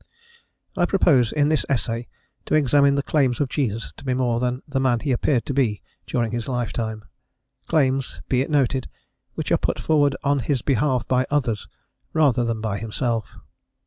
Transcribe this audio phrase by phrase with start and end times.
[0.75, 2.07] I propose, in this essay,
[2.47, 5.53] to examine the claims of Jesus to be more than the man he appeared to
[5.53, 7.03] be during his lifetime:
[7.67, 8.89] claims be it noted
[9.35, 11.67] which are put forward on his behalf by others
[12.13, 13.35] rather than by himself.